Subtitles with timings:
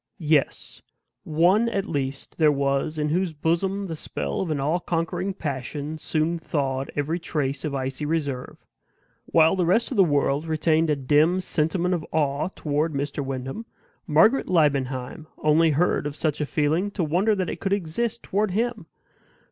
[0.17, 0.81] Yes;
[1.25, 6.39] one at least there was in whose bosom the spell of all conquering passion soon
[6.39, 8.65] thawed every trace of icy reserve.
[9.27, 13.23] While the rest of the world retained a dim sentiment of awe toward Mr.
[13.23, 13.67] Wyndham,
[14.07, 18.49] Margaret Liebenheim only heard of such a feeling to wonder that it could exist toward
[18.49, 18.87] HIM.